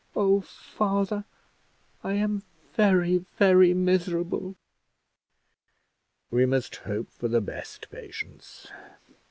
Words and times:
Oh, 0.15 0.39
father! 0.41 1.25
I 2.03 2.13
am 2.13 2.41
very, 2.73 3.23
very 3.37 3.75
miserable!" 3.75 4.55
"We 6.31 6.47
must 6.47 6.75
hope 6.77 7.11
for 7.11 7.27
the 7.27 7.39
best, 7.39 7.91
Patience. 7.91 8.67